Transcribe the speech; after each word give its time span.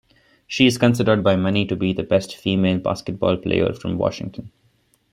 She 0.47 0.65
is 0.65 0.79
considered 0.79 1.23
by 1.23 1.35
many 1.35 1.67
to 1.67 1.75
be 1.75 1.93
the 1.93 2.01
best 2.01 2.35
female 2.35 2.79
basketball 2.79 3.37
player 3.37 3.71
from 3.71 3.99
Washington. 3.99 4.51